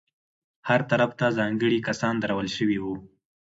هر 0.67 0.81
طرف 0.91 1.11
ته 1.19 1.25
ځانګړي 1.37 1.79
کسان 1.87 2.15
درول 2.23 2.47
شوي 2.57 2.77
وو. 2.83 2.95